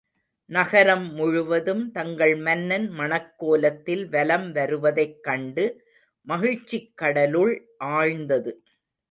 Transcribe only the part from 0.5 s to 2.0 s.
நகரம் முழுவதும்